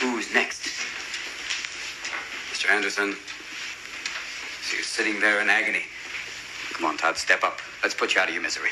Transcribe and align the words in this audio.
Who's 0.00 0.32
next? 0.32 0.62
Mr. 2.52 2.70
Anderson. 2.70 3.14
See 4.62 4.78
you 4.78 4.82
sitting 4.82 5.20
there 5.20 5.42
in 5.42 5.50
agony. 5.50 5.82
Come 6.72 6.86
on, 6.86 6.96
Todd, 6.96 7.18
step 7.18 7.44
up. 7.44 7.58
Let's 7.82 7.94
put 7.94 8.14
you 8.14 8.20
out 8.22 8.28
of 8.28 8.34
your 8.34 8.42
misery. 8.42 8.70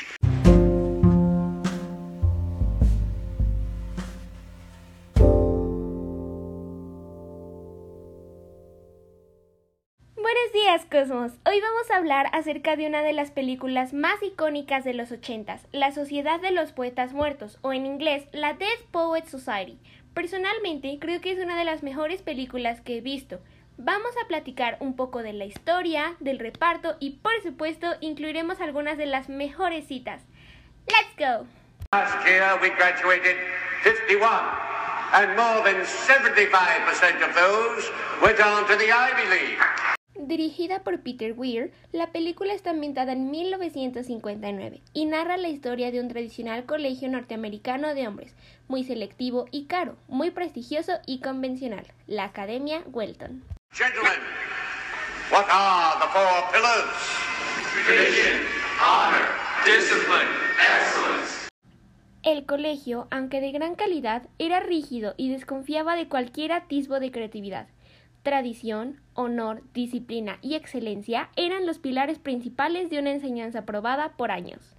Buenos 10.15 10.53
días, 10.53 10.85
Cosmos. 10.89 11.33
Hoy 11.45 11.61
vamos 11.61 11.91
a 11.91 11.97
hablar 11.97 12.29
acerca 12.33 12.75
de 12.75 12.87
una 12.87 13.03
de 13.03 13.13
las 13.13 13.29
películas 13.29 13.93
más 13.93 14.21
icónicas 14.23 14.83
de 14.83 14.95
los 14.95 15.11
ochentas, 15.11 15.61
La 15.71 15.91
Sociedad 15.91 16.39
de 16.39 16.51
los 16.51 16.71
Poetas 16.71 17.13
Muertos, 17.13 17.59
o 17.61 17.71
en 17.71 17.85
inglés, 17.85 18.23
La 18.31 18.53
Dead 18.53 18.79
Poet 18.91 19.25
Society. 19.27 19.79
Personalmente, 20.13 20.97
creo 20.99 21.21
que 21.21 21.31
es 21.31 21.39
una 21.39 21.57
de 21.57 21.65
las 21.65 21.83
mejores 21.83 22.21
películas 22.21 22.81
que 22.81 22.97
he 22.97 23.01
visto. 23.01 23.39
Vamos 23.77 24.11
a 24.21 24.27
platicar 24.27 24.77
un 24.81 24.95
poco 24.95 25.23
de 25.23 25.31
la 25.31 25.45
historia, 25.45 26.15
del 26.19 26.39
reparto 26.39 26.97
y, 26.99 27.19
por 27.21 27.41
supuesto, 27.41 27.95
incluiremos 28.01 28.59
algunas 28.59 28.97
de 28.97 29.05
las 29.05 29.29
mejores 29.29 29.87
citas. 29.87 30.21
¡Let's 30.87 31.15
go! 31.17 31.47
Last 31.93 32.27
year 32.27 32.59
we 32.61 32.69
graduated 32.71 33.37
51, 33.83 34.29
and 35.13 35.35
more 35.37 35.63
than 35.63 35.81
75% 35.85 37.27
of 37.27 37.33
those 37.33 37.89
went 38.21 38.39
on 38.41 38.67
to 38.67 38.75
the 38.75 38.91
Ivy 38.91 39.29
League. 39.29 39.98
Dirigida 40.29 40.83
por 40.83 41.01
Peter 41.01 41.33
Weir, 41.35 41.73
la 41.91 42.11
película 42.11 42.53
está 42.53 42.69
ambientada 42.69 43.13
en 43.13 43.31
1959 43.31 44.79
y 44.93 45.05
narra 45.05 45.37
la 45.37 45.49
historia 45.49 45.89
de 45.89 45.99
un 45.99 46.07
tradicional 46.07 46.67
colegio 46.67 47.09
norteamericano 47.09 47.95
de 47.95 48.07
hombres, 48.07 48.35
muy 48.67 48.83
selectivo 48.83 49.47
y 49.49 49.65
caro, 49.65 49.95
muy 50.07 50.29
prestigioso 50.29 50.99
y 51.07 51.19
convencional, 51.21 51.87
la 52.05 52.25
Academia 52.25 52.83
Welton. 52.91 53.43
Gentlemen, 53.71 54.19
what 55.31 55.47
are 55.49 55.99
the 55.99 56.07
four 56.13 56.51
pillars? 56.53 56.85
Tradition, 57.87 58.41
honor, 58.85 59.25
discipline, 59.65 60.29
excellence. 60.59 61.49
El 62.21 62.45
colegio, 62.45 63.07
aunque 63.09 63.41
de 63.41 63.51
gran 63.51 63.73
calidad, 63.73 64.29
era 64.37 64.59
rígido 64.59 65.15
y 65.17 65.31
desconfiaba 65.31 65.95
de 65.95 66.07
cualquier 66.07 66.51
atisbo 66.51 66.99
de 66.99 67.09
creatividad. 67.09 67.67
Tradición, 68.21 68.99
honor, 69.13 69.63
disciplina 69.73 70.39
y 70.41 70.55
excelencia 70.55 71.29
eran 71.37 71.65
los 71.65 71.79
pilares 71.79 72.19
principales 72.19 72.89
de 72.89 72.99
una 72.99 73.11
enseñanza 73.11 73.65
probada 73.65 74.17
por 74.17 74.29
años. 74.31 74.75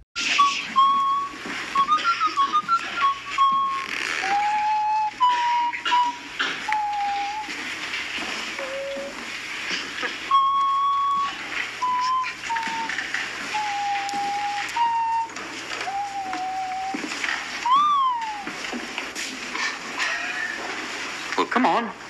Come 21.51 21.67
on. 21.67 22.10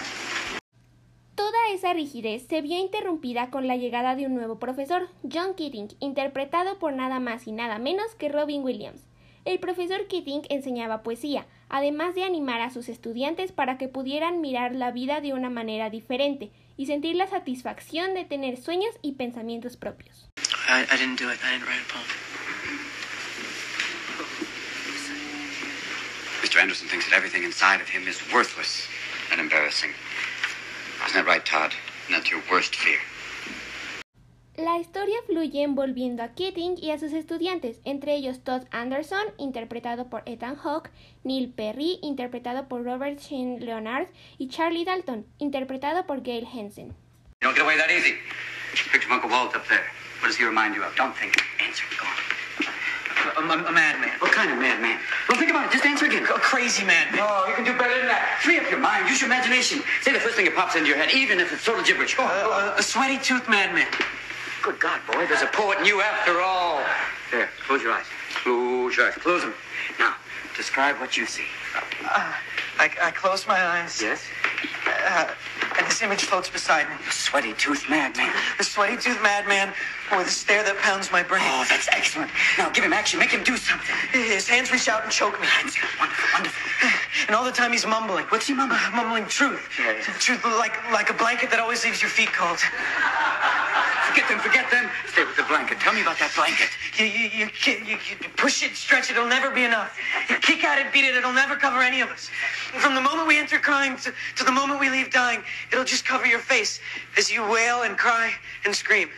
Esa 1.91 1.96
rigidez 1.96 2.46
se 2.48 2.60
vio 2.60 2.78
interrumpida 2.78 3.50
con 3.50 3.66
la 3.66 3.74
llegada 3.74 4.14
de 4.14 4.24
un 4.24 4.36
nuevo 4.36 4.60
profesor, 4.60 5.08
John 5.24 5.56
Keating, 5.56 5.88
interpretado 5.98 6.78
por 6.78 6.92
nada 6.92 7.19
más 7.19 7.48
y 7.48 7.52
nada 7.52 7.80
menos 7.80 8.14
que 8.14 8.28
Robin 8.28 8.62
Williams. 8.62 9.02
El 9.44 9.58
profesor 9.58 10.06
Keating 10.06 10.42
enseñaba 10.50 11.02
poesía, 11.02 11.48
además 11.69 12.14
de 12.14 12.22
animar 12.22 12.60
a 12.60 12.70
sus 12.70 12.88
estudiantes 12.88 13.50
para 13.50 13.77
que 13.77 13.88
pudieran 13.88 14.41
mirar 14.41 14.77
la 14.77 14.92
vida 14.92 15.20
de 15.20 15.32
una 15.32 15.50
manera 15.50 15.91
diferente 15.91 16.52
y 16.77 16.86
sentir 16.86 17.16
la 17.16 17.27
satisfacción 17.27 18.14
de 18.14 18.25
tener 18.25 18.56
sueños 18.56 18.94
y 19.02 19.14
pensamientos 19.14 19.77
propios. 19.77 20.28
I, 20.69 20.84
I 20.94 20.97
didn't 20.97 21.19
do 21.19 21.28
it. 21.28 21.41
I 21.42 21.56
didn't 21.56 21.66
write 21.66 21.82
a 21.82 21.92
poem. 21.92 22.06
Mr. 26.44 26.62
Anderson 26.62 26.86
thinks 26.86 27.10
that 27.10 27.16
everything 27.16 27.42
inside 27.42 27.82
of 27.82 27.88
him 27.88 28.06
is 28.06 28.22
worthless 28.32 28.86
and 29.32 29.41
embarrassing. 29.41 29.91
Isn't 31.10 31.26
that 31.26 31.28
right, 31.28 31.44
Todd? 31.44 31.72
That's 32.09 32.31
your 32.31 32.41
worst 32.48 32.76
fear. 32.76 33.00
La 34.56 34.78
historia 34.78 35.16
fluye 35.26 35.65
envolviendo 35.65 36.22
a 36.22 36.28
Keating 36.34 36.76
y 36.81 36.93
a 36.93 36.98
sus 36.98 37.12
estudiantes, 37.12 37.81
entre 37.84 38.15
ellos 38.15 38.44
Todd 38.44 38.69
Anderson, 38.71 39.34
interpretado 39.37 40.09
por 40.09 40.22
Ethan 40.25 40.54
Hawke, 40.54 40.91
Neil 41.25 41.50
Perry, 41.50 41.98
interpretado 42.03 42.69
por 42.69 42.84
Robert 42.84 43.19
Sheen 43.19 43.59
Leonard, 43.59 44.06
y 44.38 44.50
Charlie 44.50 44.84
Dalton, 44.84 45.26
interpretado 45.38 46.06
por 46.06 46.22
Gail 46.22 46.47
Hansen. 46.47 46.94
You 47.41 47.48
don't 47.48 47.56
get 47.56 47.65
away 47.65 47.77
that 47.77 47.91
easy. 47.91 48.15
Picture 48.92 49.12
Uncle 49.12 49.31
Walt 49.31 49.56
up 49.56 49.66
there. 49.66 49.91
What 50.21 50.28
does 50.28 50.37
he 50.37 50.44
remind 50.44 50.77
you 50.77 50.84
of? 50.84 50.94
Don't 50.94 51.16
think. 51.16 51.34
Answer. 51.59 51.87
Go 51.98 52.06
on. 52.06 52.40
A, 53.36 53.41
a, 53.41 53.64
a 53.68 53.72
madman. 53.72 54.10
What 54.18 54.32
kind 54.32 54.50
of 54.50 54.58
madman? 54.58 54.98
Well, 55.28 55.38
think 55.38 55.50
about 55.50 55.66
it. 55.66 55.72
Just 55.72 55.84
answer 55.86 56.06
again. 56.06 56.24
A 56.24 56.38
crazy 56.38 56.84
madman. 56.84 57.16
No, 57.16 57.46
you 57.46 57.54
can 57.54 57.64
do 57.64 57.76
better 57.76 57.96
than 57.96 58.06
that. 58.06 58.41
Free 58.42 58.58
up 58.58 58.70
your 58.70 58.80
mind. 58.80 59.08
Use 59.08 59.20
your 59.20 59.28
imagination. 59.28 59.82
Say 60.02 60.12
the 60.12 60.20
first 60.20 60.36
thing 60.36 60.46
that 60.46 60.54
pops 60.54 60.74
into 60.76 60.88
your 60.88 60.96
head, 60.96 61.12
even 61.14 61.38
if 61.41 61.52
it's 61.52 61.64
total 61.64 61.82
gibberish. 61.84 62.18
On. 62.18 62.26
Uh, 62.26 62.74
a 62.76 62.82
sweaty 62.82 63.18
tooth 63.18 63.48
madman. 63.48 63.86
Good 64.62 64.78
God, 64.78 65.00
boy, 65.06 65.26
there's 65.26 65.41
a 65.41 65.46
poet 65.46 65.78
in 65.78 65.86
you 65.86 66.02
after 66.02 66.41
all. 66.42 66.82
There, 67.30 67.48
close 67.66 67.82
your 67.82 67.92
eyes. 67.92 68.04
Close 68.34 68.94
your 68.94 69.06
eyes. 69.06 69.14
Close 69.14 69.41
them. 69.41 69.54
Now, 69.98 70.14
describe 70.54 70.97
what 71.00 71.16
you 71.16 71.24
see. 71.24 71.47
Uh, 72.04 72.32
I, 72.78 72.91
I 73.00 73.10
close 73.10 73.47
my 73.47 73.58
eyes. 73.58 74.02
Yes? 74.02 74.22
Uh, 74.86 75.30
and 75.78 75.86
this 75.86 76.02
image 76.02 76.24
floats 76.24 76.50
beside 76.50 76.91
me. 76.91 76.97
The 77.06 77.12
sweaty 77.12 77.54
tooth 77.54 77.88
madman. 77.88 78.32
The 78.58 78.64
sweaty 78.64 78.98
tooth 78.98 79.22
madman 79.22 79.72
with 80.12 80.26
a 80.26 80.30
stare 80.30 80.62
that 80.62 80.76
pounds 80.78 81.10
my 81.10 81.22
brain. 81.22 81.42
Oh, 81.47 81.64
excellent. 82.00 82.31
Now 82.56 82.71
give 82.71 82.83
him 82.83 82.94
action. 82.94 83.21
Make 83.21 83.31
him 83.31 83.44
do 83.44 83.56
something. 83.59 83.94
His 84.12 84.49
hands 84.49 84.72
reach 84.72 84.88
out 84.88 85.03
and 85.05 85.12
choke 85.12 85.38
me. 85.38 85.47
Ah, 85.47 85.61
That's. 85.62 85.77
Wonderful, 86.00 86.28
wonderful. 86.33 86.62
And 87.27 87.37
all 87.37 87.44
the 87.44 87.53
time 87.53 87.72
he's 87.72 87.87
mumbling. 87.87 88.25
What's 88.33 88.47
he 88.47 88.55
mumbling? 88.55 88.81
Uh, 88.81 88.97
mumbling 88.97 89.27
truth. 89.27 89.69
Yeah, 89.78 89.93
yeah. 89.93 90.16
Truth 90.19 90.44
like 90.44 90.75
like 90.91 91.10
a 91.10 91.15
blanket 91.15 91.50
that 91.50 91.60
always 91.60 91.84
leaves 91.84 92.00
your 92.00 92.10
feet 92.10 92.33
cold. 92.33 92.59
Forget 94.09 94.27
them, 94.28 94.41
forget 94.41 94.71
them. 94.71 94.89
Stay 95.12 95.25
with 95.25 95.37
the 95.37 95.44
blanket. 95.44 95.78
Tell 95.78 95.93
me 95.93 96.00
about 96.00 96.19
that 96.19 96.33
blanket. 96.34 96.71
You, 96.99 97.05
you, 97.05 97.28
you, 97.31 97.47
you, 97.87 97.97
you 98.09 98.28
push 98.37 98.65
it, 98.65 98.75
stretch 98.75 99.09
it, 99.10 99.16
it'll 99.16 99.28
never 99.28 99.50
be 99.50 99.65
enough. 99.65 99.97
You 100.28 100.37
kick 100.37 100.65
at 100.65 100.84
it, 100.84 100.93
beat 100.93 101.05
it, 101.05 101.15
it'll 101.15 101.33
never 101.33 101.55
cover 101.55 101.81
any 101.81 102.00
of 102.00 102.09
us. 102.10 102.28
From 102.83 102.97
the 102.97 103.00
moment 103.00 103.28
we 103.28 103.39
enter 103.39 103.59
crying 103.60 103.97
to, 103.99 104.12
to 104.37 104.43
the 104.44 104.50
moment 104.50 104.81
we 104.81 104.91
leave 104.91 105.12
dying, 105.12 105.43
it'll 105.71 105.84
just 105.84 106.05
cover 106.05 106.27
your 106.27 106.41
face 106.41 106.81
as 107.16 107.31
you 107.31 107.47
wail 107.49 107.83
and 107.83 107.97
cry 107.97 108.33
and 108.65 108.75
scream. 108.75 109.09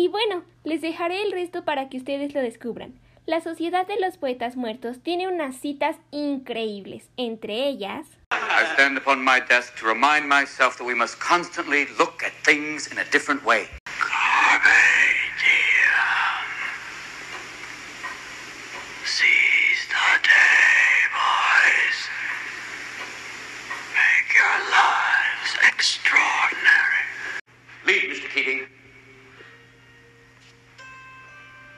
Y 0.00 0.08
bueno, 0.08 0.44
les 0.64 0.80
dejaré 0.80 1.20
el 1.20 1.30
resto 1.30 1.66
para 1.66 1.90
que 1.90 1.98
ustedes 1.98 2.32
lo 2.32 2.40
descubran. 2.40 2.98
La 3.26 3.42
Sociedad 3.42 3.86
de 3.86 4.00
los 4.00 4.16
Poetas 4.16 4.56
Muertos 4.56 5.02
tiene 5.02 5.28
unas 5.28 5.56
citas 5.56 5.94
increíbles, 6.10 7.10
entre 7.18 7.68
ellas... 7.68 8.06
I 8.32 8.64
stand 8.72 8.96
upon 8.96 9.22
my 9.22 9.40
desk 9.46 9.78
to 9.78 9.86
remind 9.86 10.26
myself 10.26 10.78
that 10.78 10.86
we 10.86 10.94
must 10.94 11.20
constantly 11.20 11.84
look 11.98 12.22
at 12.24 12.32
things 12.44 12.90
in 12.90 12.96
a 12.96 13.04
different 13.12 13.44
way. 13.44 13.68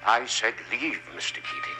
I 0.04 0.26
said 0.26 0.54
leave, 0.68 1.00
Mr. 1.14 1.34
Keating. 1.34 1.78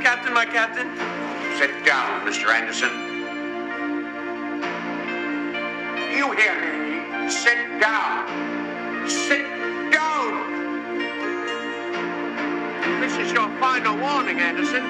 Captain, 0.00 0.32
my 0.32 0.46
captain. 0.46 0.88
Sit 1.58 1.84
down, 1.84 2.24
Mr. 2.26 2.48
Anderson. 2.54 2.90
You 6.16 6.30
hear 6.30 6.54
me? 6.60 7.28
Sit 7.28 7.80
down. 7.80 8.59
Final 13.70 13.96
warning, 13.98 14.40
Anderson. 14.40 14.82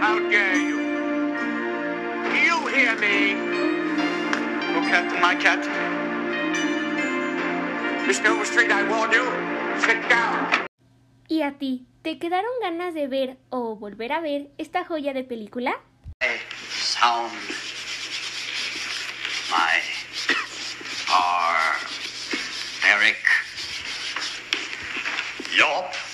How 0.00 0.20
dare 0.30 0.56
you? 0.70 0.78
You 2.46 2.56
hear 2.74 2.94
me? 3.04 3.16
Oh, 4.76 4.82
Captain, 4.88 5.20
my 5.20 5.34
captain. 5.34 5.72
Mr. 8.06 8.26
Overstreet, 8.30 8.70
I 8.70 8.88
warn 8.88 9.10
you. 9.10 9.26
Sit 9.80 9.98
down. 10.08 10.46
¿Y 11.26 11.42
a 11.42 11.58
ti? 11.58 11.86
¿Te 12.02 12.20
quedaron 12.20 12.52
ganas 12.62 12.94
de 12.94 13.08
ver 13.08 13.36
o 13.50 13.74
volver 13.74 14.12
a 14.12 14.20
ver 14.20 14.52
esta 14.58 14.84
joya 14.84 15.12
de 15.12 15.24
película? 15.24 15.74
Sound 16.70 17.32
my 19.50 19.82
barbaric 21.10 23.18
yelp. 25.56 25.90
The 25.90 26.11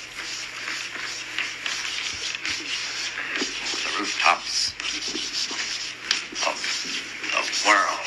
rooftops 4.08 4.72
of 6.46 7.44
the 7.44 7.68
world. 7.68 8.00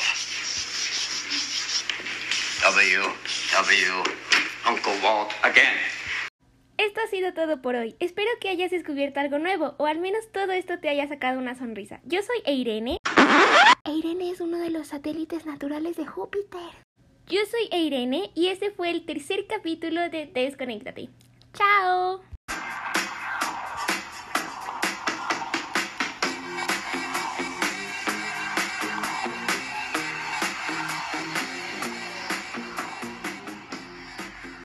W, 2.62 3.02
W, 3.52 4.02
Uncle 4.66 4.94
Walt 5.02 5.32
again. 5.44 5.78
Esto 6.76 7.00
ha 7.04 7.06
sido 7.08 7.32
todo 7.34 7.62
por 7.62 7.76
hoy. 7.76 7.94
Espero 8.00 8.28
que 8.40 8.48
hayas 8.48 8.72
descubierto 8.72 9.20
algo 9.20 9.38
nuevo 9.38 9.74
o 9.78 9.86
al 9.86 10.00
menos 10.00 10.24
todo 10.32 10.52
esto 10.52 10.80
te 10.80 10.88
haya 10.88 11.06
sacado 11.06 11.38
una 11.38 11.54
sonrisa. 11.54 12.00
Yo 12.04 12.20
soy 12.22 12.42
Eirene. 12.44 12.98
Eirene 13.84 14.30
es 14.30 14.40
uno 14.40 14.58
de 14.58 14.70
los 14.70 14.88
satélites 14.88 15.46
naturales 15.46 15.96
de 15.96 16.06
Júpiter. 16.06 16.70
Yo 17.28 17.40
soy 17.48 17.68
Eirene 17.70 18.32
y 18.34 18.48
este 18.48 18.72
fue 18.72 18.90
el 18.90 19.06
tercer 19.06 19.46
capítulo 19.46 20.08
de 20.08 20.26
Desconéctate. 20.26 21.10
¡Chao! 21.54 22.22